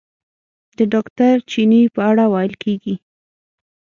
د 0.77 0.79
ډاکټر 0.93 1.35
چیني 1.51 1.81
په 1.95 2.01
اړه 2.09 2.23
ویل 2.33 2.53
کېږي. 2.63 2.95